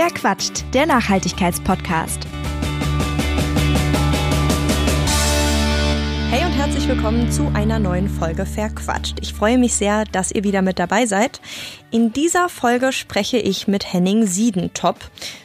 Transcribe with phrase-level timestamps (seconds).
[0.00, 0.64] Wer quatscht?
[0.74, 2.20] Der Nachhaltigkeitspodcast.
[6.30, 9.16] Hey und herzlich willkommen zu einer neuen Folge Verquatscht.
[9.20, 11.40] Ich freue mich sehr, dass ihr wieder mit dabei seid.
[11.90, 15.00] In dieser Folge spreche ich mit Henning Siedentop.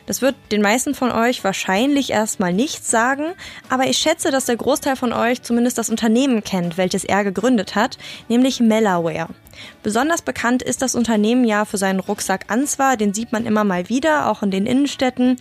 [0.05, 3.33] Das wird den meisten von euch wahrscheinlich erstmal nichts sagen,
[3.69, 7.73] aber ich schätze, dass der Großteil von euch zumindest das Unternehmen kennt, welches er gegründet
[7.73, 7.97] hat,
[8.29, 9.29] nämlich Mellaware.
[9.81, 13.89] Besonders bekannt ist das Unternehmen ja für seinen Rucksack Ansvar, den sieht man immer mal
[13.89, 15.37] wieder, auch in den Innenstädten.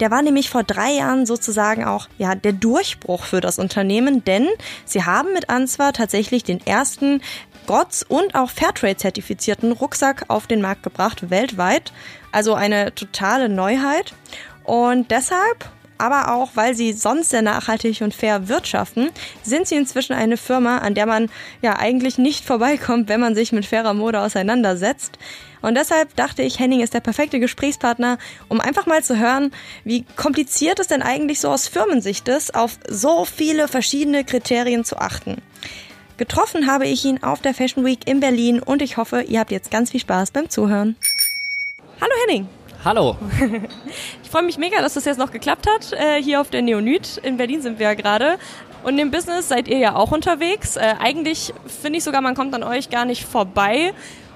[0.00, 4.46] Der war nämlich vor drei Jahren sozusagen auch ja der Durchbruch für das Unternehmen, denn
[4.84, 7.20] sie haben mit Ansvar tatsächlich den ersten
[7.66, 11.92] GOTS und auch Fairtrade-zertifizierten Rucksack auf den Markt gebracht, weltweit.
[12.32, 14.14] Also eine totale Neuheit.
[14.64, 15.68] Und deshalb
[15.98, 19.10] aber auch, weil sie sonst sehr nachhaltig und fair wirtschaften,
[19.42, 21.30] sind sie inzwischen eine Firma, an der man
[21.62, 25.18] ja eigentlich nicht vorbeikommt, wenn man sich mit fairer Mode auseinandersetzt.
[25.60, 29.50] Und deshalb dachte ich, Henning ist der perfekte Gesprächspartner, um einfach mal zu hören,
[29.84, 34.98] wie kompliziert es denn eigentlich so aus Firmensicht ist, auf so viele verschiedene Kriterien zu
[34.98, 35.42] achten.
[36.16, 39.52] Getroffen habe ich ihn auf der Fashion Week in Berlin und ich hoffe, ihr habt
[39.52, 40.96] jetzt ganz viel Spaß beim Zuhören.
[42.00, 42.57] Hallo Henning.
[42.84, 43.16] Hallo.
[44.22, 45.94] Ich freue mich mega, dass das jetzt noch geklappt hat.
[45.94, 48.36] Äh, hier auf der Neonit in Berlin sind wir ja gerade.
[48.84, 50.76] Und im Business seid ihr ja auch unterwegs.
[50.76, 53.94] Äh, eigentlich finde ich sogar, man kommt an euch gar nicht vorbei.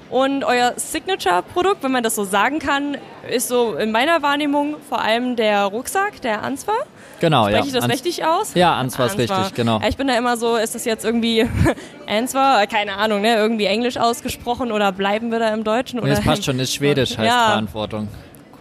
[0.08, 2.96] Und euer Signature-Produkt, wenn man das so sagen kann,
[3.30, 6.72] ist so in meiner Wahrnehmung vor allem der Rucksack, der Answer.
[7.20, 7.64] Genau, Spreche ja.
[7.66, 8.54] ich das Ans richtig aus?
[8.54, 9.80] Ja, Answer ist richtig, genau.
[9.86, 11.46] Ich bin da immer so, ist das jetzt irgendwie
[12.06, 16.00] Answer, keine Ahnung, ne, irgendwie Englisch ausgesprochen oder bleiben wir da im Deutschen?
[16.00, 17.46] Nee, das passt schon, ist Schwedisch, heißt Ja.
[17.50, 18.08] Verantwortung.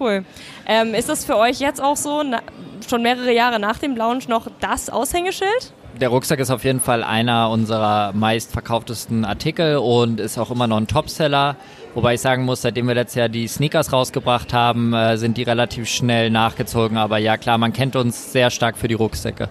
[0.02, 0.26] Cool.
[0.66, 2.42] Ähm, ist das für euch jetzt auch so, na,
[2.90, 5.74] schon mehrere Jahre nach dem Launch, noch das Aushängeschild?
[6.00, 10.78] Der Rucksack ist auf jeden Fall einer unserer meistverkauftesten Artikel und ist auch immer noch
[10.78, 11.56] ein Topseller.
[11.94, 15.44] Wobei ich sagen muss, seitdem wir letztes Jahr die Sneakers rausgebracht haben, äh, sind die
[15.44, 16.98] relativ schnell nachgezogen.
[16.98, 19.50] Aber ja, klar, man kennt uns sehr stark für die Rucksäcke.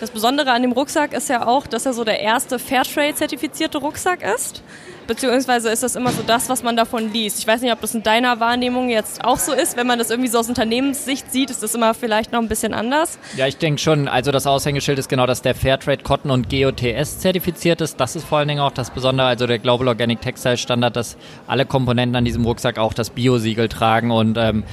[0.00, 4.22] Das Besondere an dem Rucksack ist ja auch, dass er so der erste Fairtrade-zertifizierte Rucksack
[4.22, 4.62] ist.
[5.06, 7.40] Beziehungsweise ist das immer so das, was man davon liest.
[7.40, 9.76] Ich weiß nicht, ob das in deiner Wahrnehmung jetzt auch so ist.
[9.76, 12.72] Wenn man das irgendwie so aus Unternehmenssicht sieht, ist das immer vielleicht noch ein bisschen
[12.72, 13.18] anders.
[13.36, 14.08] Ja, ich denke schon.
[14.08, 18.00] Also das Aushängeschild ist genau, dass der Fairtrade Cotton und GOTS zertifiziert ist.
[18.00, 21.18] Das ist vor allen Dingen auch das Besondere, also der Global Organic Textile Standard, dass
[21.46, 24.64] alle Komponenten an diesem Rucksack auch das Bio-Siegel tragen und ähm,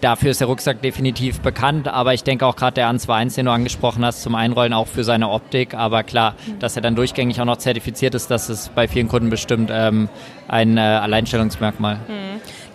[0.00, 3.46] Dafür ist der Rucksack definitiv bekannt, aber ich denke auch gerade der Answer 1, den
[3.46, 5.74] du angesprochen hast, zum Einrollen auch für seine Optik.
[5.74, 9.30] Aber klar, dass er dann durchgängig auch noch zertifiziert ist, das ist bei vielen Kunden
[9.30, 10.08] bestimmt ähm,
[10.48, 12.00] ein äh, Alleinstellungsmerkmal.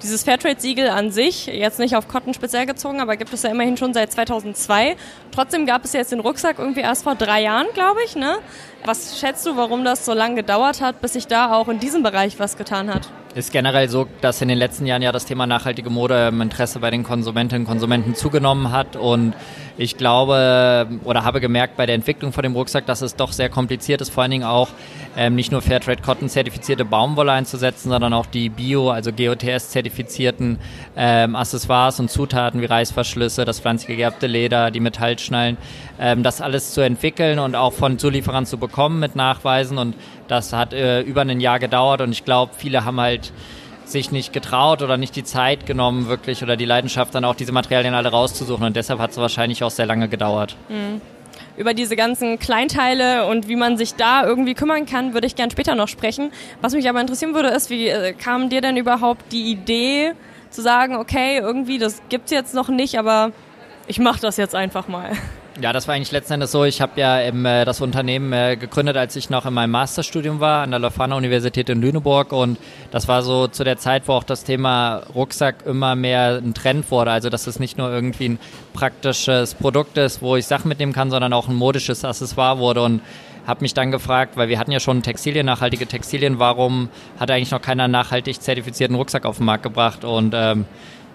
[0.03, 3.77] Dieses Fairtrade-Siegel an sich, jetzt nicht auf Cotton speziell gezogen, aber gibt es ja immerhin
[3.77, 4.95] schon seit 2002.
[5.31, 8.15] Trotzdem gab es jetzt den Rucksack irgendwie erst vor drei Jahren, glaube ich.
[8.15, 8.39] Ne?
[8.83, 12.01] Was schätzt du, warum das so lange gedauert hat, bis sich da auch in diesem
[12.01, 13.09] Bereich was getan hat?
[13.35, 16.79] Ist generell so, dass in den letzten Jahren ja das Thema nachhaltige Mode im Interesse
[16.79, 19.35] bei den Konsumentinnen und Konsumenten zugenommen hat und
[19.81, 23.49] ich glaube oder habe gemerkt bei der Entwicklung von dem Rucksack, dass es doch sehr
[23.49, 24.69] kompliziert ist, vor allen Dingen auch
[25.17, 30.59] ähm, nicht nur Fairtrade Cotton zertifizierte Baumwolle einzusetzen, sondern auch die Bio, also GOTS zertifizierten
[30.95, 35.57] ähm, Accessoires und Zutaten wie Reißverschlüsse, das pflanzlich gegerbte Leder, die Metallschnallen,
[35.99, 39.79] ähm, das alles zu entwickeln und auch von Zulieferern zu bekommen mit Nachweisen.
[39.79, 39.95] Und
[40.27, 42.01] das hat äh, über ein Jahr gedauert.
[42.01, 43.33] Und ich glaube, viele haben halt
[43.91, 47.51] sich nicht getraut oder nicht die Zeit genommen, wirklich oder die Leidenschaft, dann auch diese
[47.51, 48.65] Materialien alle rauszusuchen.
[48.65, 50.55] Und deshalb hat es wahrscheinlich auch sehr lange gedauert.
[51.57, 55.51] Über diese ganzen Kleinteile und wie man sich da irgendwie kümmern kann, würde ich gern
[55.51, 56.31] später noch sprechen.
[56.61, 60.13] Was mich aber interessieren würde, ist, wie äh, kam dir denn überhaupt die Idee
[60.49, 63.31] zu sagen, okay, irgendwie, das gibt's jetzt noch nicht, aber
[63.87, 65.11] ich mache das jetzt einfach mal.
[65.59, 66.63] Ja, das war eigentlich letzten Endes so.
[66.63, 70.39] Ich habe ja im, äh, das Unternehmen äh, gegründet, als ich noch in meinem Masterstudium
[70.39, 72.57] war an der Leuphana Universität in Lüneburg und
[72.91, 76.89] das war so zu der Zeit, wo auch das Thema Rucksack immer mehr ein Trend
[76.89, 77.11] wurde.
[77.11, 78.39] Also dass es nicht nur irgendwie ein
[78.73, 83.01] praktisches Produkt ist, wo ich Sachen mitnehmen kann, sondern auch ein modisches Accessoire wurde und
[83.45, 87.51] habe mich dann gefragt, weil wir hatten ja schon Textilien, nachhaltige Textilien, warum hat eigentlich
[87.51, 90.65] noch keiner nachhaltig zertifizierten Rucksack auf den Markt gebracht und ähm,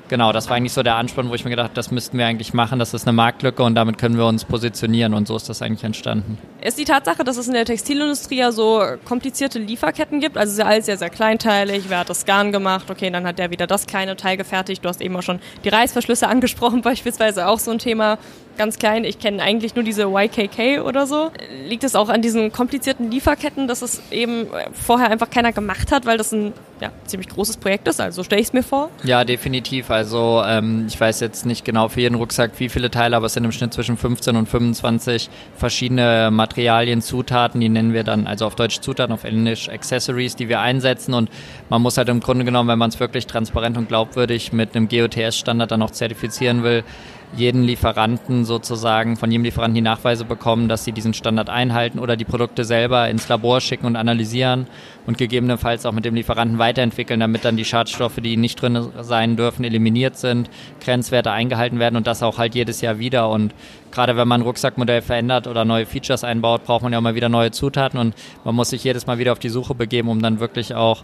[0.08, 2.26] Genau, das war eigentlich so der Anspann, wo ich mir gedacht habe, das müssten wir
[2.26, 5.49] eigentlich machen, das ist eine Marktlücke und damit können wir uns positionieren und so ist
[5.49, 6.38] das eigentlich entstanden.
[6.62, 10.58] Ist die Tatsache, dass es in der Textilindustrie ja so komplizierte Lieferketten gibt, also ist
[10.58, 13.67] ja alles sehr, sehr kleinteilig, wer hat das Garn gemacht, okay, dann hat der wieder
[13.67, 17.73] das kleine Teil gefertigt, du hast eben auch schon die Reißverschlüsse angesprochen, beispielsweise auch so
[17.73, 18.19] ein Thema,
[18.56, 21.31] ganz klein, ich kenne eigentlich nur diese YKK oder so.
[21.67, 26.06] Liegt es auch an diesen komplizierten Lieferketten, dass es eben vorher einfach keiner gemacht hat,
[26.06, 28.91] weil das ein ja, ziemlich großes Projekt ist, also stelle ich es mir vor.
[29.03, 29.91] Ja, definitiv.
[29.91, 33.32] Also ähm, ich weiß jetzt nicht genau für jeden Rucksack, wie viele Teile, aber es
[33.32, 38.47] sind im Schnitt zwischen 15 und 25 verschiedene Materialien, Zutaten, die nennen wir dann, also
[38.47, 41.31] auf Deutsch Zutaten, auf Englisch Accessories, die wir einsetzen und
[41.70, 44.88] man muss halt im Grunde genommen, wenn man es wirklich transparent und glaubwürdig mit einem
[44.88, 46.85] GOTS-Standard dann auch zertifizieren will,
[47.34, 52.17] jeden Lieferanten sozusagen, von jedem Lieferanten die Nachweise bekommen, dass sie diesen Standard einhalten oder
[52.17, 54.67] die Produkte selber ins Labor schicken und analysieren
[55.06, 59.37] und gegebenenfalls auch mit dem Lieferanten weiterentwickeln, damit dann die Schadstoffe, die nicht drin sein
[59.37, 60.49] dürfen, eliminiert sind,
[60.81, 63.29] Grenzwerte eingehalten werden und das auch halt jedes Jahr wieder.
[63.29, 63.55] Und
[63.90, 67.29] gerade wenn man ein Rucksackmodell verändert oder neue Features einbaut, braucht man ja mal wieder
[67.29, 68.14] neue Zutaten und
[68.44, 71.02] man muss sich jedes Mal wieder auf die Suche begeben, um dann wirklich auch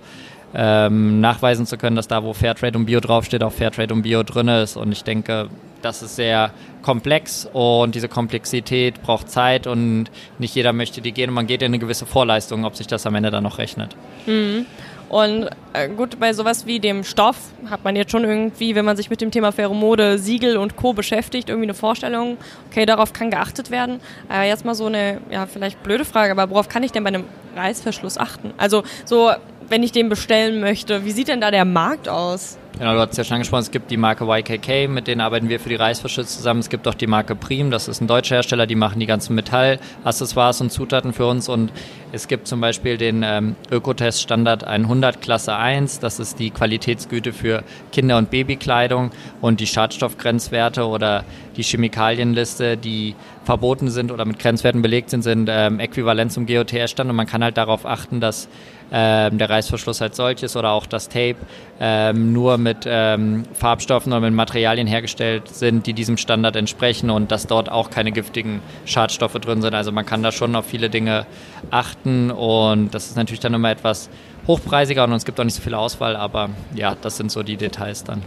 [0.54, 4.22] ähm, nachweisen zu können, dass da, wo Fairtrade und Bio draufsteht, auch Fairtrade und Bio
[4.22, 4.76] drin ist.
[4.76, 5.48] Und ich denke,
[5.82, 6.52] das ist sehr
[6.82, 10.06] komplex und diese Komplexität braucht Zeit und
[10.38, 13.06] nicht jeder möchte die gehen und man geht in eine gewisse Vorleistung, ob sich das
[13.06, 13.96] am Ende dann noch rechnet.
[14.26, 14.66] Mhm.
[15.12, 17.36] Und äh, gut, bei sowas wie dem Stoff
[17.68, 20.94] hat man jetzt schon irgendwie, wenn man sich mit dem Thema Pheromode, Siegel und Co.
[20.94, 22.38] beschäftigt, irgendwie eine Vorstellung,
[22.70, 24.00] okay, darauf kann geachtet werden.
[24.32, 27.08] Äh, jetzt mal so eine, ja, vielleicht blöde Frage, aber worauf kann ich denn bei
[27.08, 27.24] einem
[27.54, 28.54] Reißverschluss achten?
[28.56, 29.30] Also so
[29.68, 31.04] wenn ich den bestellen möchte.
[31.04, 32.58] Wie sieht denn da der Markt aus?
[32.82, 35.60] Genau, du hast ja schon angesprochen, es gibt die Marke YKK, mit denen arbeiten wir
[35.60, 36.58] für die Reißverschlüsse zusammen.
[36.58, 39.36] Es gibt auch die Marke Prim, das ist ein deutscher Hersteller, die machen die ganzen
[39.36, 41.48] Metallaccessoires und Zutaten für uns.
[41.48, 41.70] Und
[42.10, 47.32] es gibt zum Beispiel den ähm, Ökotest Standard 100 Klasse 1, das ist die Qualitätsgüte
[47.32, 47.62] für
[47.92, 51.24] Kinder- und Babykleidung und die Schadstoffgrenzwerte oder
[51.56, 53.14] die Chemikalienliste, die
[53.44, 57.44] verboten sind oder mit Grenzwerten belegt sind, sind ähm, äquivalent zum GOTS-Stand und man kann
[57.44, 58.48] halt darauf achten, dass
[58.92, 61.36] ähm, der Reißverschluss als solches oder auch das Tape
[61.80, 67.32] ähm, nur mit ähm, Farbstoffen oder mit Materialien hergestellt sind, die diesem Standard entsprechen und
[67.32, 69.74] dass dort auch keine giftigen Schadstoffe drin sind.
[69.74, 71.26] Also man kann da schon auf viele Dinge
[71.70, 74.10] achten und das ist natürlich dann immer etwas
[74.46, 77.56] hochpreisiger und es gibt auch nicht so viel Auswahl, aber ja, das sind so die
[77.56, 78.22] Details dann.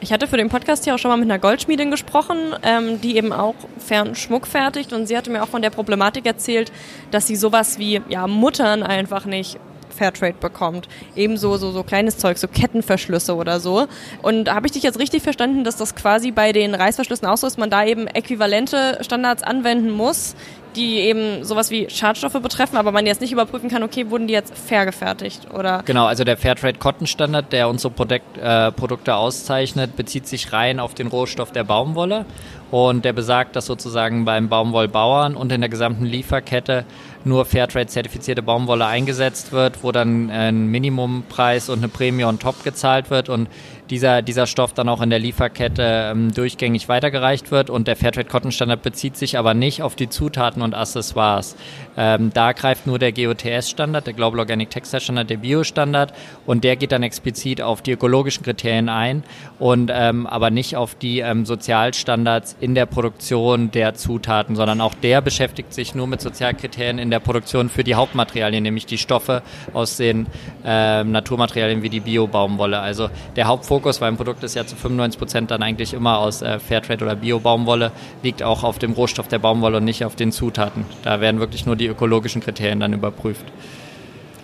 [0.00, 3.16] Ich hatte für den Podcast hier auch schon mal mit einer Goldschmiedin gesprochen, ähm, die
[3.16, 6.70] eben auch fern Schmuck fertigt und sie hatte mir auch von der Problematik erzählt,
[7.10, 9.58] dass sie sowas wie ja, Muttern einfach nicht
[9.92, 10.88] Fairtrade bekommt.
[11.16, 13.86] Ebenso so, so kleines Zeug, so Kettenverschlüsse oder so.
[14.22, 17.46] Und habe ich dich jetzt richtig verstanden, dass das quasi bei den Reißverschlüssen auch so
[17.46, 20.34] ist, man da eben äquivalente Standards anwenden muss,
[20.76, 24.32] die eben sowas wie Schadstoffe betreffen, aber man jetzt nicht überprüfen kann, okay, wurden die
[24.32, 25.82] jetzt fair gefertigt oder?
[25.84, 30.80] Genau, also der Fairtrade Cotton Standard, der unsere Produkt, äh, Produkte auszeichnet, bezieht sich rein
[30.80, 32.24] auf den Rohstoff der Baumwolle
[32.70, 36.84] und der besagt, dass sozusagen beim Baumwollbauern und in der gesamten Lieferkette
[37.26, 43.10] nur Fairtrade-zertifizierte Baumwolle eingesetzt wird, wo dann ein Minimumpreis und eine Prämie on top gezahlt
[43.10, 43.48] wird und
[43.92, 47.68] dieser, dieser Stoff dann auch in der Lieferkette ähm, durchgängig weitergereicht wird.
[47.68, 51.56] Und der Fairtrade Cotton Standard bezieht sich aber nicht auf die Zutaten und Accessoires.
[51.96, 56.14] Ähm, da greift nur der GOTS-Standard, der Global Organic Textile Standard, der Bio-Standard
[56.46, 59.24] und der geht dann explizit auf die ökologischen Kriterien ein
[59.58, 64.94] und ähm, aber nicht auf die ähm, Sozialstandards in der Produktion der Zutaten, sondern auch
[64.94, 69.42] der beschäftigt sich nur mit Sozialkriterien in der Produktion für die Hauptmaterialien, nämlich die Stoffe
[69.72, 70.26] aus den
[70.64, 72.80] ähm, Naturmaterialien wie die Bio-Baumwolle.
[72.80, 76.42] Also der Hauptfokus, weil ein Produkt ist ja zu 95 Prozent dann eigentlich immer aus
[76.42, 77.92] äh, Fairtrade oder Bio-Baumwolle,
[78.22, 80.84] liegt auch auf dem Rohstoff der Baumwolle und nicht auf den Zutaten.
[81.04, 83.44] Da werden wirklich nur die ökologischen Kriterien dann überprüft.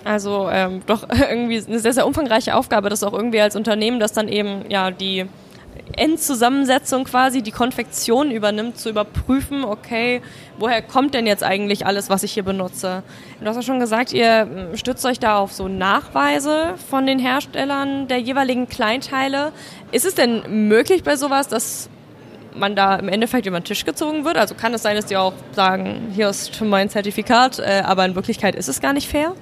[0.05, 4.12] Also ähm, doch irgendwie eine sehr, sehr umfangreiche Aufgabe, das auch irgendwie als Unternehmen, das
[4.12, 5.26] dann eben ja die
[5.99, 10.23] Endzusammensetzung quasi, die Konfektion übernimmt, zu überprüfen, okay,
[10.59, 13.03] woher kommt denn jetzt eigentlich alles, was ich hier benutze?
[13.41, 17.19] Du hast ja schon gesagt, ihr hm, stützt euch da auf so Nachweise von den
[17.19, 19.53] Herstellern der jeweiligen Kleinteile.
[19.93, 21.90] Ist es denn möglich bei sowas, dass
[22.55, 24.37] man da im Endeffekt über den Tisch gezogen wird?
[24.37, 28.14] Also kann es sein, dass die auch sagen, hier ist mein Zertifikat, äh, aber in
[28.14, 29.35] Wirklichkeit ist es gar nicht fair?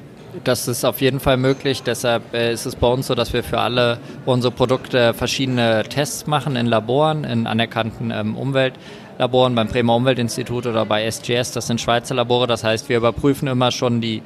[0.44, 1.82] Das ist auf jeden Fall möglich.
[1.82, 6.26] Deshalb äh, ist es bei uns so, dass wir für alle unsere Produkte verschiedene Tests
[6.26, 11.52] machen in Laboren, in anerkannten ähm, Umweltlaboren, beim Bremer Umweltinstitut oder bei SGS.
[11.52, 12.46] Das sind Schweizer Labore.
[12.46, 14.22] Das heißt, wir überprüfen immer schon die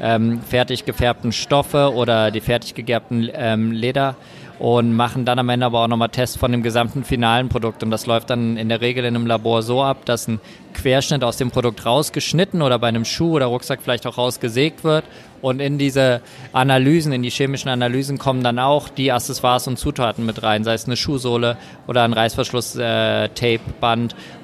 [0.00, 4.16] ähm, fertig gefärbten Stoffe oder die fertig gegerbten ähm, Leder
[4.58, 7.82] und machen dann am Ende aber auch nochmal Tests von dem gesamten finalen Produkt.
[7.82, 10.40] Und das läuft dann in der Regel in einem Labor so ab, dass ein
[10.74, 15.04] Querschnitt aus dem Produkt rausgeschnitten oder bei einem Schuh oder Rucksack vielleicht auch rausgesägt wird.
[15.42, 20.24] Und in diese Analysen, in die chemischen Analysen kommen dann auch die Accessoires und Zutaten
[20.24, 21.56] mit rein, sei es eine Schuhsohle
[21.86, 23.28] oder ein Reißverschluss, äh.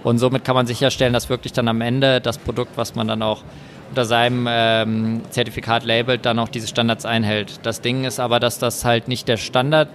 [0.03, 3.23] Und somit kann man sicherstellen, dass wirklich dann am Ende das Produkt, was man dann
[3.23, 3.43] auch
[3.91, 7.61] unter seinem ähm, Zertifikat labelt, dann auch diese Standards einhält.
[7.65, 9.89] Das Ding ist aber, dass das halt nicht der Standard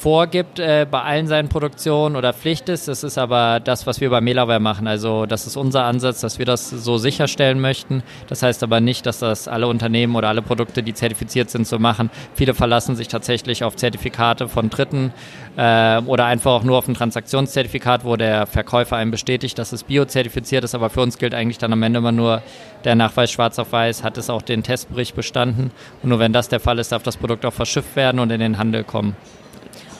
[0.00, 2.88] vorgibt äh, bei allen seinen Produktionen oder Pflicht ist.
[2.88, 4.86] Das ist aber das, was wir bei Melaware machen.
[4.86, 8.02] Also das ist unser Ansatz, dass wir das so sicherstellen möchten.
[8.26, 11.78] Das heißt aber nicht, dass das alle Unternehmen oder alle Produkte, die zertifiziert sind, so
[11.78, 12.08] machen.
[12.34, 15.12] Viele verlassen sich tatsächlich auf Zertifikate von Dritten
[15.58, 19.84] äh, oder einfach auch nur auf ein Transaktionszertifikat, wo der Verkäufer einem bestätigt, dass es
[19.84, 20.74] biozertifiziert ist.
[20.74, 22.40] Aber für uns gilt eigentlich dann am Ende immer nur
[22.84, 25.72] der Nachweis schwarz auf weiß, hat es auch den Testbericht bestanden.
[26.02, 28.40] Und nur wenn das der Fall ist, darf das Produkt auch verschifft werden und in
[28.40, 29.14] den Handel kommen.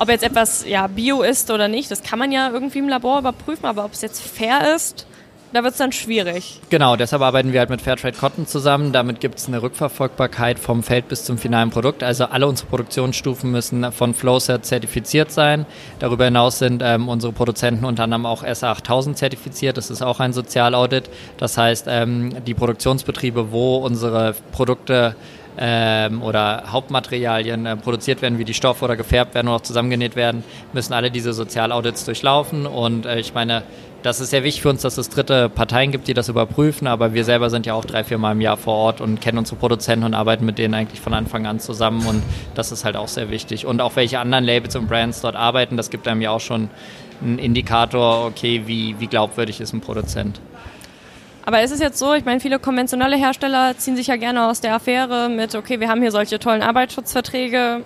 [0.00, 3.18] Ob jetzt etwas ja, Bio ist oder nicht, das kann man ja irgendwie im Labor
[3.18, 5.06] überprüfen, aber ob es jetzt fair ist,
[5.52, 6.58] da wird es dann schwierig.
[6.70, 8.92] Genau, deshalb arbeiten wir halt mit Fairtrade Cotton zusammen.
[8.92, 12.02] Damit gibt es eine Rückverfolgbarkeit vom Feld bis zum finalen Produkt.
[12.02, 15.66] Also alle unsere Produktionsstufen müssen von Flowset zertifiziert sein.
[15.98, 19.76] Darüber hinaus sind ähm, unsere Produzenten unter anderem auch SA8000 zertifiziert.
[19.76, 21.10] Das ist auch ein Sozialaudit.
[21.36, 25.14] Das heißt, ähm, die Produktionsbetriebe, wo unsere Produkte
[25.60, 30.16] ähm, oder Hauptmaterialien äh, produziert werden, wie die Stoffe oder gefärbt werden oder auch zusammengenäht
[30.16, 32.66] werden, müssen alle diese Sozialaudits durchlaufen.
[32.66, 33.62] Und äh, ich meine,
[34.02, 37.12] das ist sehr wichtig für uns, dass es dritte Parteien gibt, die das überprüfen, aber
[37.12, 39.56] wir selber sind ja auch drei, vier Mal im Jahr vor Ort und kennen unsere
[39.56, 42.22] Produzenten und arbeiten mit denen eigentlich von Anfang an zusammen und
[42.54, 43.66] das ist halt auch sehr wichtig.
[43.66, 46.70] Und auch welche anderen Labels und Brands dort arbeiten, das gibt einem ja auch schon
[47.22, 50.40] einen Indikator, okay, wie, wie glaubwürdig ist ein Produzent.
[51.44, 54.60] Aber ist es jetzt so, ich meine, viele konventionelle Hersteller ziehen sich ja gerne aus
[54.60, 57.82] der Affäre mit, okay, wir haben hier solche tollen Arbeitsschutzverträge,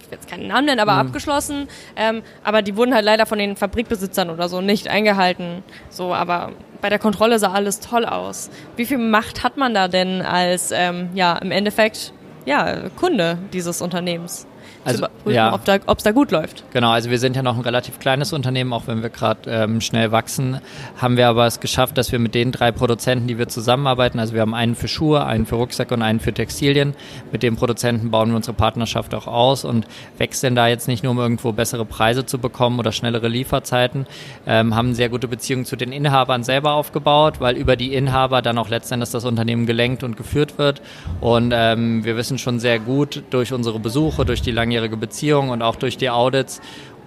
[0.00, 1.08] ich will jetzt keinen Namen nennen, aber mhm.
[1.08, 1.68] abgeschlossen.
[1.96, 5.62] Ähm, aber die wurden halt leider von den Fabrikbesitzern oder so nicht eingehalten.
[5.90, 8.50] So, aber bei der Kontrolle sah alles toll aus.
[8.76, 12.12] Wie viel Macht hat man da denn als, ähm, ja, im Endeffekt,
[12.44, 14.46] ja, Kunde dieses Unternehmens?
[14.84, 15.54] Also, überprüfen, ja.
[15.86, 16.64] ob es da, gut läuft.
[16.72, 19.80] Genau, also wir sind ja noch ein relativ kleines Unternehmen, auch wenn wir gerade ähm,
[19.80, 20.60] schnell wachsen,
[20.96, 24.34] haben wir aber es geschafft, dass wir mit den drei Produzenten, die wir zusammenarbeiten, also
[24.34, 26.94] wir haben einen für Schuhe, einen für Rucksäcke und einen für Textilien,
[27.30, 29.86] mit dem Produzenten bauen wir unsere Partnerschaft auch aus und
[30.18, 34.06] wechseln da jetzt nicht nur, um irgendwo bessere Preise zu bekommen oder schnellere Lieferzeiten,
[34.46, 38.58] ähm, haben sehr gute Beziehungen zu den Inhabern selber aufgebaut, weil über die Inhaber dann
[38.58, 40.82] auch letztendlich das Unternehmen gelenkt und geführt wird
[41.20, 45.50] und ähm, wir wissen schon sehr gut durch unsere Besuche, durch die lange langjährige Beziehung
[45.50, 46.60] und auch durch die Audits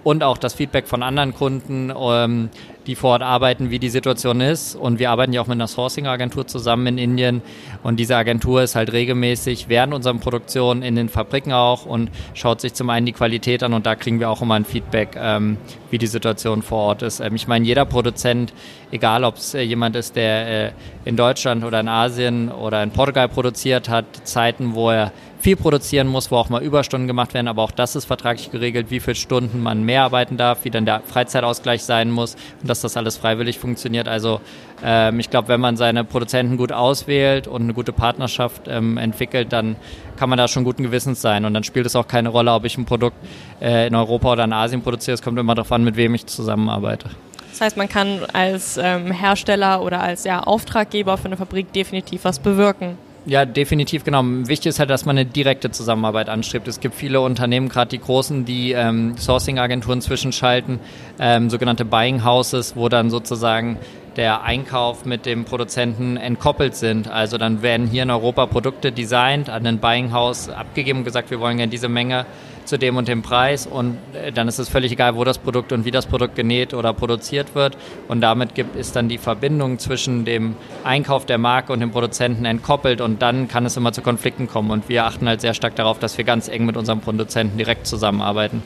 [0.04, 2.48] und auch das Feedback von anderen Kunden, ähm,
[2.86, 4.76] die vor Ort arbeiten, wie die Situation ist.
[4.76, 7.42] Und wir arbeiten ja auch mit einer Sourcing-Agentur zusammen in Indien.
[7.82, 12.60] Und diese Agentur ist halt regelmäßig während unserer Produktion in den Fabriken auch und schaut
[12.60, 15.56] sich zum einen die Qualität an und da kriegen wir auch immer ein Feedback, ähm,
[15.90, 17.18] wie die Situation vor Ort ist.
[17.18, 18.54] Ähm, ich meine, jeder Produzent,
[18.92, 20.72] egal ob es äh, jemand ist, der äh,
[21.04, 25.10] in Deutschland oder in Asien oder in Portugal produziert, hat Zeiten, wo er
[25.46, 28.90] viel produzieren muss, wo auch mal Überstunden gemacht werden, aber auch das ist vertraglich geregelt,
[28.90, 32.80] wie viele Stunden man mehr arbeiten darf, wie dann der Freizeitausgleich sein muss und dass
[32.80, 34.08] das alles freiwillig funktioniert.
[34.08, 34.40] Also
[34.82, 39.52] ähm, ich glaube, wenn man seine Produzenten gut auswählt und eine gute Partnerschaft ähm, entwickelt,
[39.52, 39.76] dann
[40.16, 42.64] kann man da schon guten Gewissens sein und dann spielt es auch keine Rolle, ob
[42.64, 43.16] ich ein Produkt
[43.62, 45.14] äh, in Europa oder in Asien produziere.
[45.14, 47.08] Es kommt immer darauf an, mit wem ich zusammenarbeite.
[47.50, 52.24] Das heißt, man kann als ähm, Hersteller oder als ja, Auftraggeber für eine Fabrik definitiv
[52.24, 52.98] was bewirken.
[53.28, 54.22] Ja, definitiv, genau.
[54.24, 56.68] Wichtig ist halt, dass man eine direkte Zusammenarbeit anstrebt.
[56.68, 60.78] Es gibt viele Unternehmen, gerade die großen, die ähm, Sourcing-Agenturen zwischenschalten,
[61.18, 63.78] ähm, sogenannte Buying Houses, wo dann sozusagen
[64.14, 67.08] der Einkauf mit dem Produzenten entkoppelt sind.
[67.08, 71.28] Also dann werden hier in Europa Produkte designt, an ein Buying House abgegeben und gesagt,
[71.32, 72.26] wir wollen gerne diese Menge
[72.66, 75.72] zu dem und dem Preis und äh, dann ist es völlig egal, wo das Produkt
[75.72, 77.76] und wie das Produkt genäht oder produziert wird
[78.08, 82.44] und damit gibt, ist dann die Verbindung zwischen dem Einkauf der Marke und dem Produzenten
[82.44, 85.76] entkoppelt und dann kann es immer zu Konflikten kommen und wir achten halt sehr stark
[85.76, 88.62] darauf, dass wir ganz eng mit unserem Produzenten direkt zusammenarbeiten,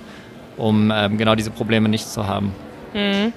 [0.56, 2.52] um ähm, genau diese Probleme nicht zu haben.
[2.94, 3.32] Mhm.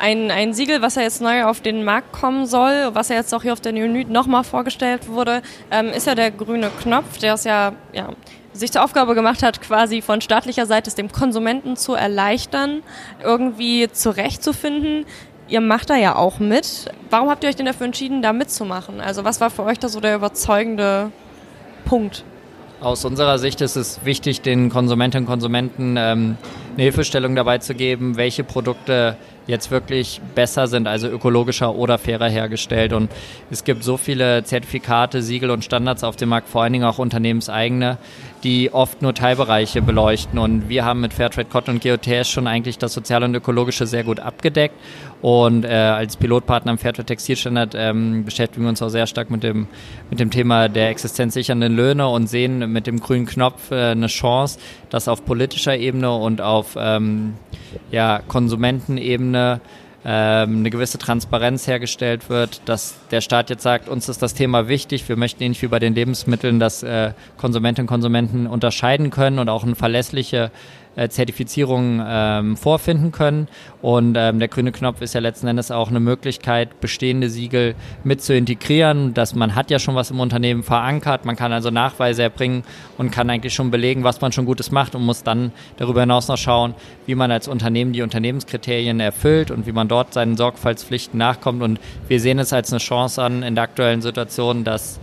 [0.00, 3.34] Ein, ein Siegel, was ja jetzt neu auf den Markt kommen soll, was ja jetzt
[3.34, 7.34] auch hier auf der Unit nochmal vorgestellt wurde, ähm, ist ja der grüne Knopf, der
[7.34, 8.10] ist ja, ja
[8.58, 12.82] sich zur Aufgabe gemacht hat, quasi von staatlicher Seite es dem Konsumenten zu erleichtern,
[13.22, 15.06] irgendwie zurechtzufinden.
[15.48, 16.92] Ihr macht da ja auch mit.
[17.10, 19.00] Warum habt ihr euch denn dafür entschieden, da mitzumachen?
[19.00, 21.10] Also was war für euch da so der überzeugende
[21.84, 22.24] Punkt?
[22.80, 26.36] Aus unserer Sicht ist es wichtig, den Konsumentinnen und Konsumenten ähm,
[26.74, 29.16] eine Hilfestellung dabei zu geben, welche Produkte
[29.48, 32.92] jetzt wirklich besser sind, also ökologischer oder fairer hergestellt.
[32.92, 33.10] Und
[33.50, 36.98] es gibt so viele Zertifikate, Siegel und Standards auf dem Markt, vor allen Dingen auch
[36.98, 37.98] unternehmenseigene,
[38.44, 40.38] die oft nur Teilbereiche beleuchten.
[40.38, 44.04] Und wir haben mit Fairtrade Cotton und GOTS schon eigentlich das Soziale und Ökologische sehr
[44.04, 44.74] gut abgedeckt.
[45.20, 49.42] Und äh, als Pilotpartner im Fairtrade Textilstandard ähm, beschäftigen wir uns auch sehr stark mit
[49.42, 49.66] dem,
[50.10, 54.60] mit dem Thema der existenzsichernden Löhne und sehen mit dem grünen Knopf äh, eine Chance,
[54.90, 57.34] dass auf politischer Ebene und auf ähm,
[57.90, 59.60] ja, Konsumentenebene
[60.04, 64.68] ähm, eine gewisse Transparenz hergestellt wird, dass der Staat jetzt sagt, uns ist das Thema
[64.68, 69.40] wichtig, wir möchten ähnlich wie bei den Lebensmitteln, dass äh, Konsumentinnen und Konsumenten unterscheiden können
[69.40, 70.52] und auch eine verlässliche
[70.98, 73.46] äh, Zertifizierungen ähm, vorfinden können.
[73.80, 78.20] Und ähm, der grüne Knopf ist ja letzten Endes auch eine Möglichkeit, bestehende Siegel mit
[78.20, 79.14] zu integrieren.
[79.14, 82.64] Dass man hat ja schon was im Unternehmen verankert, man kann also Nachweise erbringen
[82.96, 86.26] und kann eigentlich schon belegen, was man schon Gutes macht und muss dann darüber hinaus
[86.26, 86.74] noch schauen,
[87.06, 91.62] wie man als Unternehmen die Unternehmenskriterien erfüllt und wie man dort seinen Sorgfaltspflichten nachkommt.
[91.62, 91.78] Und
[92.08, 94.98] wir sehen es als eine Chance an in der aktuellen Situation, dass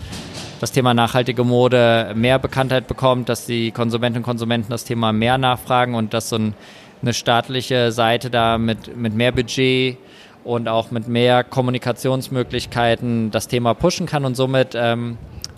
[0.60, 5.38] das Thema nachhaltige Mode mehr Bekanntheit bekommt, dass die Konsumentinnen und Konsumenten das Thema mehr
[5.38, 6.54] nachfragen und dass so ein,
[7.02, 9.98] eine staatliche Seite da mit, mit mehr Budget
[10.44, 15.18] und auch mit mehr Kommunikationsmöglichkeiten das Thema pushen kann und somit ähm,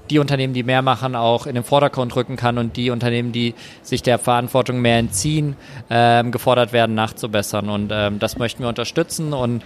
[0.09, 3.53] die Unternehmen, die mehr machen, auch in den Vordergrund rücken kann und die Unternehmen, die
[3.81, 5.57] sich der Verantwortung mehr entziehen,
[5.89, 7.69] ähm, gefordert werden, nachzubessern.
[7.69, 9.63] Und ähm, das möchten wir unterstützen und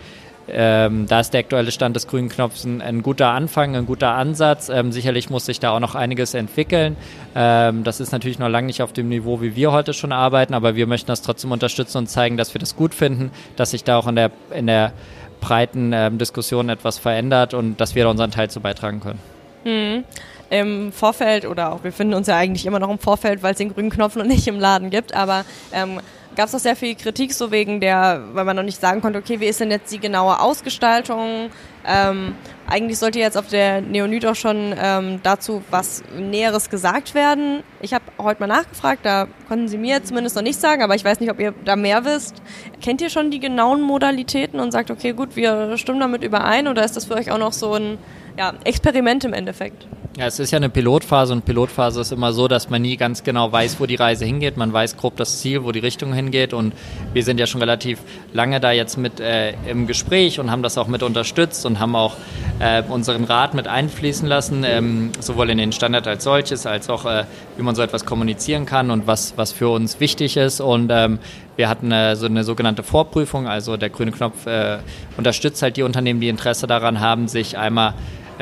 [0.53, 4.09] ähm, da ist der aktuelle Stand des grünen Knopfs ein, ein guter Anfang, ein guter
[4.09, 4.69] Ansatz.
[4.69, 6.97] Ähm, sicherlich muss sich da auch noch einiges entwickeln.
[7.35, 10.53] Ähm, das ist natürlich noch lange nicht auf dem Niveau, wie wir heute schon arbeiten,
[10.53, 13.83] aber wir möchten das trotzdem unterstützen und zeigen, dass wir das gut finden, dass sich
[13.83, 14.93] da auch in der, in der
[15.39, 19.19] breiten ähm, Diskussion etwas verändert und dass wir da unseren Teil zu beitragen können.
[19.63, 20.03] Mhm
[20.51, 23.57] im Vorfeld oder auch wir finden uns ja eigentlich immer noch im Vorfeld, weil es
[23.57, 26.01] den grünen Knopf noch nicht im Laden gibt, aber ähm,
[26.35, 29.19] gab es auch sehr viel Kritik, so wegen der, weil man noch nicht sagen konnte,
[29.19, 31.49] okay, wie ist denn jetzt die genaue Ausgestaltung?
[31.85, 32.35] Ähm,
[32.67, 37.63] eigentlich sollte jetzt auf der Neonit auch schon ähm, dazu was Näheres gesagt werden.
[37.81, 41.03] Ich habe heute mal nachgefragt, da konnten Sie mir zumindest noch nicht sagen, aber ich
[41.03, 42.41] weiß nicht, ob ihr da mehr wisst.
[42.81, 46.85] Kennt ihr schon die genauen Modalitäten und sagt, okay, gut, wir stimmen damit überein oder
[46.85, 47.97] ist das für euch auch noch so ein
[48.37, 49.87] ja, Experiment im Endeffekt?
[50.21, 53.23] Ja, es ist ja eine Pilotphase und Pilotphase ist immer so, dass man nie ganz
[53.23, 54.55] genau weiß, wo die Reise hingeht.
[54.55, 56.53] Man weiß grob das Ziel, wo die Richtung hingeht.
[56.53, 56.75] Und
[57.11, 57.97] wir sind ja schon relativ
[58.31, 61.95] lange da jetzt mit äh, im Gespräch und haben das auch mit unterstützt und haben
[61.95, 62.17] auch
[62.59, 67.05] äh, unseren Rat mit einfließen lassen, ähm, sowohl in den Standard als solches, als auch
[67.05, 67.23] äh,
[67.57, 70.61] wie man so etwas kommunizieren kann und was, was für uns wichtig ist.
[70.61, 71.17] Und ähm,
[71.55, 74.77] wir hatten äh, so eine sogenannte Vorprüfung, also der grüne Knopf äh,
[75.17, 77.95] unterstützt halt die Unternehmen, die Interesse daran haben, sich einmal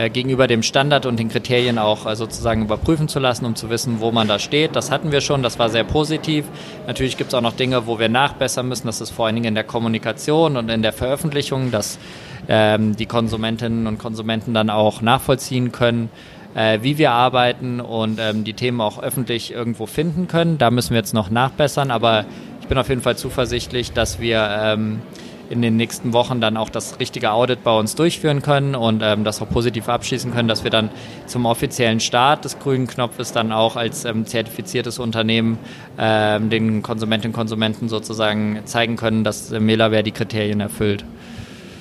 [0.10, 4.00] gegenüber dem Standard und den Kriterien auch äh, sozusagen überprüfen zu lassen, um zu wissen,
[4.00, 4.76] wo man da steht.
[4.76, 6.46] Das hatten wir schon, das war sehr positiv.
[6.88, 8.88] Natürlich gibt es auch noch Dinge, wo wir nachbessern müssen.
[8.88, 12.00] Das ist vor allen Dingen in der Kommunikation und in der Veröffentlichung, dass
[12.48, 16.10] ähm, die Konsumentinnen und Konsumenten dann auch nachvollziehen können,
[16.56, 20.58] äh, wie wir arbeiten und ähm, die Themen auch öffentlich irgendwo finden können.
[20.58, 22.26] Da müssen wir jetzt noch nachbessern, aber
[22.62, 25.02] ich bin auf jeden Fall zuversichtlich, dass wir ähm,
[25.50, 29.24] in den nächsten Wochen dann auch das richtige Audit bei uns durchführen können und ähm,
[29.24, 30.90] das auch positiv abschließen können, dass wir dann
[31.26, 35.58] zum offiziellen Start des grünen Knopfes dann auch als ähm, zertifiziertes Unternehmen
[35.98, 41.04] ähm, den Konsumentinnen und Konsumenten sozusagen zeigen können, dass äh, Melaware die Kriterien erfüllt.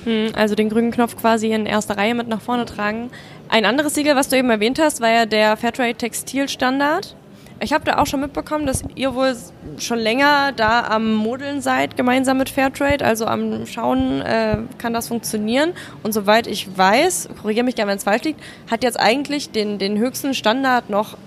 [0.05, 3.11] Hm, also den grünen Knopf quasi in erster Reihe mit nach vorne tragen.
[3.49, 7.15] Ein anderes Siegel, was du eben erwähnt hast, war ja der Fairtrade Textilstandard.
[7.61, 9.35] Ich habe da auch schon mitbekommen, dass ihr wohl
[9.77, 15.09] schon länger da am Modeln seid, gemeinsam mit Fairtrade, also am Schauen, äh, kann das
[15.09, 15.73] funktionieren.
[16.01, 18.41] Und soweit ich weiß, korrigiere mich gerne, wenn es falsch liegt,
[18.71, 21.17] hat jetzt eigentlich den, den höchsten Standard noch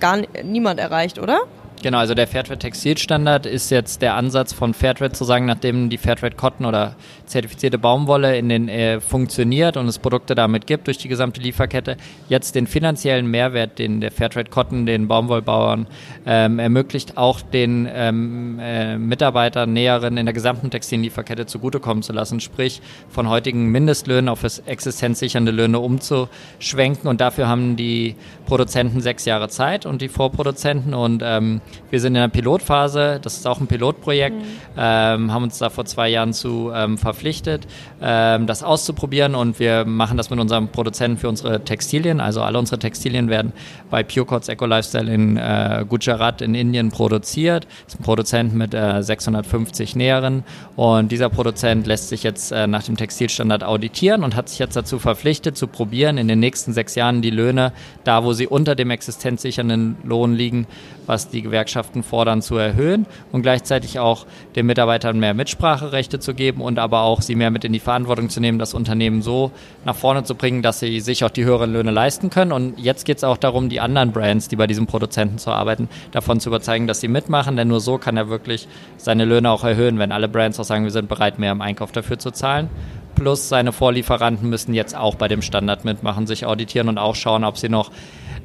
[0.00, 1.40] gar niemand erreicht, oder?
[1.82, 5.96] Genau, also der Fairtrade Textilstandard ist jetzt der Ansatz von Fairtrade zu sagen, nachdem die
[5.96, 10.98] Fairtrade Cotton oder zertifizierte Baumwolle in den äh, funktioniert und es Produkte damit gibt durch
[10.98, 11.96] die gesamte Lieferkette,
[12.28, 15.86] jetzt den finanziellen Mehrwert, den der Fairtrade Cotton den Baumwollbauern
[16.26, 22.40] ähm, ermöglicht, auch den ähm, äh, Mitarbeitern, Näheren in der gesamten Textillieferkette zugutekommen zu lassen,
[22.40, 27.08] sprich von heutigen Mindestlöhnen auf existenzsichernde Löhne umzuschwenken.
[27.08, 32.14] Und dafür haben die Produzenten sechs Jahre Zeit und die Vorproduzenten und ähm, wir sind
[32.14, 34.44] in der Pilotphase, das ist auch ein Pilotprojekt, mhm.
[34.76, 37.66] ähm, haben uns da vor zwei Jahren zu ähm, verpflichtet,
[38.00, 42.20] ähm, das auszuprobieren und wir machen das mit unserem Produzenten für unsere Textilien.
[42.20, 43.52] Also alle unsere Textilien werden
[43.90, 47.66] bei Purecots Eco Lifestyle in äh, Gujarat in Indien produziert.
[47.84, 50.44] Das ist ein Produzent mit äh, 650 Näheren
[50.76, 54.76] und dieser Produzent lässt sich jetzt äh, nach dem Textilstandard auditieren und hat sich jetzt
[54.76, 57.72] dazu verpflichtet, zu probieren, in den nächsten sechs Jahren die Löhne,
[58.04, 60.66] da wo sie unter dem existenzsichernden Lohn liegen,
[61.10, 66.60] was die Gewerkschaften fordern, zu erhöhen und gleichzeitig auch den Mitarbeitern mehr Mitspracherechte zu geben
[66.60, 69.50] und aber auch sie mehr mit in die Verantwortung zu nehmen, das Unternehmen so
[69.84, 72.52] nach vorne zu bringen, dass sie sich auch die höheren Löhne leisten können.
[72.52, 75.88] Und jetzt geht es auch darum, die anderen Brands, die bei diesem Produzenten zu arbeiten,
[76.12, 79.64] davon zu überzeugen, dass sie mitmachen, denn nur so kann er wirklich seine Löhne auch
[79.64, 82.70] erhöhen, wenn alle Brands auch sagen, wir sind bereit, mehr im Einkauf dafür zu zahlen
[83.16, 87.44] plus seine Vorlieferanten müssen jetzt auch bei dem Standard mitmachen, sich auditieren und auch schauen,
[87.44, 87.90] ob sie noch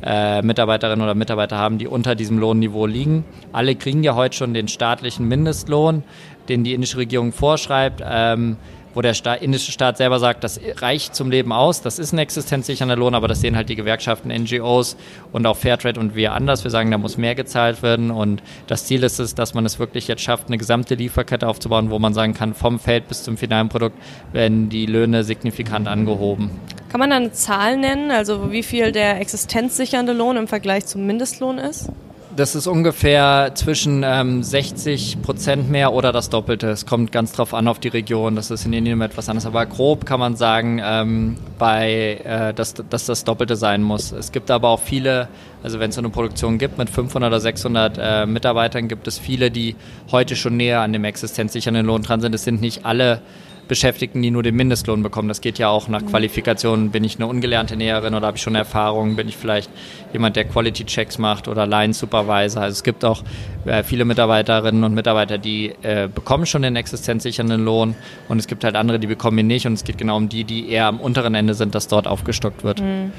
[0.06, 3.26] äh, Mitarbeiterinnen oder Mitarbeiter haben, die unter diesem Lohnniveau liegen.
[3.52, 6.04] Alle kriegen ja heute schon den staatlichen Mindestlohn,
[6.48, 8.04] den die indische Regierung vorschreibt.
[8.08, 8.58] Ähm,
[8.96, 12.18] wo der Staat, indische Staat selber sagt, das reicht zum Leben aus, das ist ein
[12.18, 14.96] existenzsichernder Lohn, aber das sehen halt die Gewerkschaften, NGOs
[15.34, 16.63] und auch Fairtrade und wir anders.
[16.63, 19.80] Wir sagen, da muss mehr gezahlt werden und das Ziel ist es, dass man es
[19.80, 23.36] wirklich jetzt schafft, eine gesamte Lieferkette aufzubauen, wo man sagen kann, vom Feld bis zum
[23.36, 23.98] finalen Produkt
[24.32, 26.50] werden die Löhne signifikant angehoben.
[26.96, 31.06] Kann man da eine Zahl nennen, also wie viel der existenzsichernde Lohn im Vergleich zum
[31.06, 31.90] Mindestlohn ist?
[32.38, 36.70] Das ist ungefähr zwischen ähm, 60 Prozent mehr oder das Doppelte.
[36.70, 38.38] Es kommt ganz drauf an auf die Region.
[38.38, 39.46] Das ist in Indien etwas anders.
[39.46, 44.14] Aber grob kann man sagen, ähm, bei, äh, dass, dass das Doppelte sein muss.
[44.14, 45.28] Es gibt aber auch viele,
[45.64, 49.52] also wenn es eine Produktion gibt mit 500 oder 600 äh, Mitarbeitern, gibt es viele,
[49.52, 49.76] die
[50.14, 52.34] heute schon näher an dem existenzsichernden Lohn dran sind.
[52.34, 53.22] Es sind nicht alle
[53.67, 55.28] Beschäftigten, die nur den Mindestlohn bekommen.
[55.28, 56.91] Das geht ja auch nach Qualifikation.
[56.91, 59.15] Bin ich eine ungelernte Näherin oder habe ich schon Erfahrung?
[59.15, 59.69] Bin ich vielleicht
[60.13, 62.62] jemand, der Quality Checks macht oder Line Supervisor?
[62.62, 63.23] Also es gibt auch
[63.65, 67.95] äh, viele Mitarbeiterinnen und Mitarbeiter, die äh, bekommen schon den existenzsichernden Lohn
[68.30, 70.43] und es gibt halt andere, die bekommen ihn nicht und es geht genau um die,
[70.43, 72.82] die eher am unteren Ende sind, dass dort aufgestockt wird.
[72.82, 73.12] Mhm.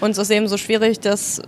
[0.00, 1.40] Und es ist eben so schwierig, dass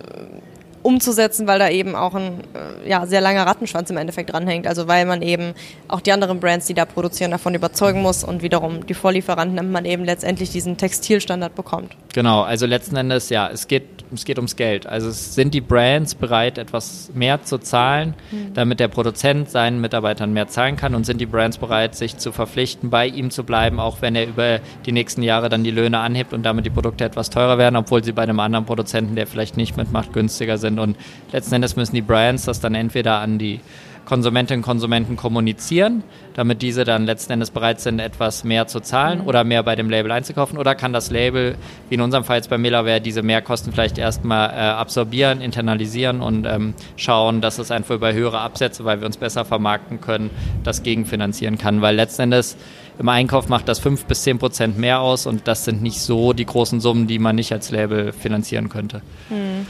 [0.87, 4.68] umzusetzen, weil da eben auch ein äh, ja, sehr langer Rattenschwanz im Endeffekt dranhängt.
[4.68, 5.53] Also weil man eben
[5.88, 9.72] auch die anderen Brands, die da produzieren, davon überzeugen muss und wiederum die Vorlieferanten, damit
[9.72, 11.96] man eben letztendlich diesen Textilstandard bekommt.
[12.14, 13.83] Genau, also letzten Endes, ja, es geht,
[14.14, 14.87] es geht ums Geld.
[14.87, 18.55] Also sind die Brands bereit, etwas mehr zu zahlen, mhm.
[18.55, 22.31] damit der Produzent seinen Mitarbeitern mehr zahlen kann und sind die Brands bereit, sich zu
[22.31, 25.99] verpflichten, bei ihm zu bleiben, auch wenn er über die nächsten Jahre dann die Löhne
[25.99, 29.27] anhebt und damit die Produkte etwas teurer werden, obwohl sie bei einem anderen Produzenten, der
[29.27, 30.79] vielleicht nicht mitmacht, günstiger sind sind.
[30.79, 30.97] Und
[31.33, 33.61] letzten Endes müssen die Brands das dann entweder an die
[34.07, 39.21] Konsumentinnen und Konsumenten kommunizieren, damit diese dann letzten Endes bereit sind, etwas mehr zu zahlen
[39.21, 40.59] oder mehr bei dem Label einzukaufen.
[40.59, 41.57] Oder kann das Label,
[41.89, 46.47] wie in unserem Fall jetzt bei Melaware, diese Mehrkosten vielleicht erstmal äh, absorbieren, internalisieren und
[46.47, 50.31] ähm, schauen, dass es einfach über höhere Absätze, weil wir uns besser vermarkten können,
[50.62, 51.83] das gegenfinanzieren kann.
[51.83, 52.57] Weil letzten Endes
[52.99, 56.33] im Einkauf macht das 5 bis 10 Prozent mehr aus und das sind nicht so
[56.33, 59.03] die großen Summen, die man nicht als Label finanzieren könnte.
[59.29, 59.67] Hm.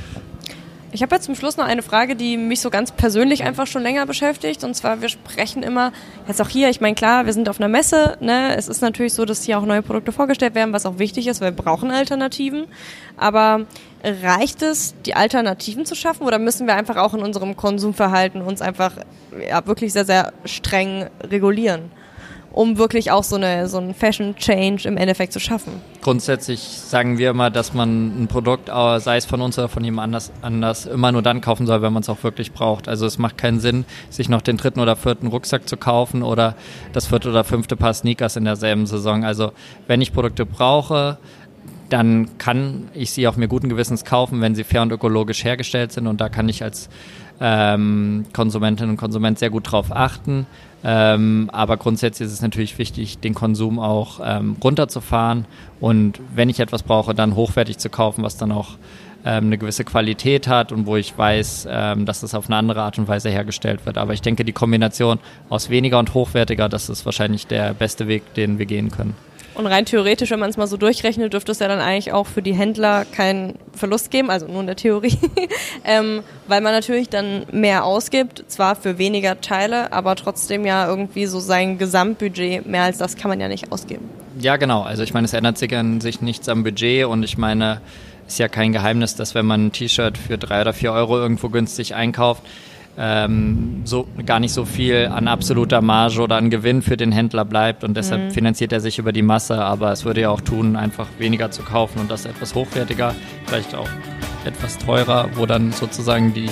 [0.96, 3.82] Ich habe jetzt zum Schluss noch eine Frage, die mich so ganz persönlich einfach schon
[3.82, 4.64] länger beschäftigt.
[4.64, 5.92] Und zwar, wir sprechen immer,
[6.26, 8.16] jetzt auch hier, ich meine, klar, wir sind auf einer Messe.
[8.20, 8.56] Ne?
[8.56, 11.42] Es ist natürlich so, dass hier auch neue Produkte vorgestellt werden, was auch wichtig ist,
[11.42, 12.64] weil wir brauchen Alternativen.
[13.18, 13.66] Aber
[14.02, 18.62] reicht es, die Alternativen zu schaffen oder müssen wir einfach auch in unserem Konsumverhalten uns
[18.62, 18.92] einfach
[19.46, 21.90] ja, wirklich sehr, sehr streng regulieren?
[22.56, 25.74] Um wirklich auch so, eine, so einen Fashion-Change im Endeffekt zu schaffen.
[26.00, 30.04] Grundsätzlich sagen wir immer, dass man ein Produkt, sei es von uns oder von jemand
[30.04, 32.88] anders, anders immer nur dann kaufen soll, wenn man es auch wirklich braucht.
[32.88, 36.54] Also es macht keinen Sinn, sich noch den dritten oder vierten Rucksack zu kaufen oder
[36.94, 39.22] das vierte oder fünfte Paar Sneakers in derselben Saison.
[39.22, 39.52] Also
[39.86, 41.18] wenn ich Produkte brauche,
[41.90, 45.92] dann kann ich sie auch mir guten Gewissens kaufen, wenn sie fair und ökologisch hergestellt
[45.92, 46.06] sind.
[46.06, 46.88] Und da kann ich als
[47.38, 50.46] ähm, Konsumentinnen und Konsument sehr gut drauf achten.
[50.84, 55.46] Ähm, aber grundsätzlich ist es natürlich wichtig, den Konsum auch ähm, runterzufahren
[55.80, 58.76] und wenn ich etwas brauche, dann hochwertig zu kaufen, was dann auch
[59.24, 62.82] ähm, eine gewisse Qualität hat und wo ich weiß, ähm, dass es auf eine andere
[62.82, 63.98] Art und Weise hergestellt wird.
[63.98, 68.34] Aber ich denke, die Kombination aus weniger und hochwertiger, das ist wahrscheinlich der beste Weg,
[68.34, 69.14] den wir gehen können.
[69.56, 72.26] Und rein theoretisch, wenn man es mal so durchrechnet, dürfte es ja dann eigentlich auch
[72.26, 75.16] für die Händler keinen Verlust geben, also nur in der Theorie,
[75.84, 81.24] ähm, weil man natürlich dann mehr ausgibt, zwar für weniger Teile, aber trotzdem ja irgendwie
[81.24, 84.10] so sein Gesamtbudget, mehr als das kann man ja nicht ausgeben.
[84.38, 84.82] Ja, genau.
[84.82, 87.80] Also ich meine, es ändert sich an sich nichts am Budget und ich meine,
[88.26, 91.48] ist ja kein Geheimnis, dass wenn man ein T-Shirt für drei oder vier Euro irgendwo
[91.48, 92.42] günstig einkauft,
[92.98, 97.44] ähm, so gar nicht so viel an absoluter Marge oder an Gewinn für den Händler
[97.44, 98.30] bleibt und deshalb mhm.
[98.30, 101.62] finanziert er sich über die Masse, aber es würde ja auch tun, einfach weniger zu
[101.62, 103.14] kaufen und das etwas hochwertiger,
[103.46, 103.88] vielleicht auch
[104.44, 106.48] etwas teurer, wo dann sozusagen die,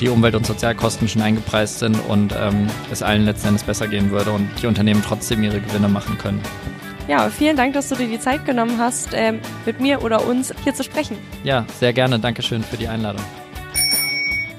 [0.00, 4.10] die Umwelt- und Sozialkosten schon eingepreist sind und ähm, es allen letzten Endes besser gehen
[4.10, 6.40] würde und die Unternehmen trotzdem ihre Gewinne machen können.
[7.08, 10.52] Ja, vielen Dank, dass du dir die Zeit genommen hast, ähm, mit mir oder uns
[10.62, 11.16] hier zu sprechen.
[11.42, 12.20] Ja, sehr gerne.
[12.20, 13.24] Dankeschön für die Einladung.